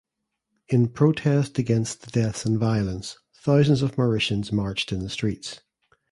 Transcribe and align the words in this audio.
In 0.67 0.87
protest 0.87 1.59
against 1.59 2.01
the 2.01 2.09
deaths 2.09 2.43
and 2.43 2.57
violence 2.57 3.19
thousands 3.43 3.83
of 3.83 3.97
Mauritians 3.99 4.51
marched 4.51 4.91
in 4.91 5.01
the 5.03 5.11
streets. 5.11 5.59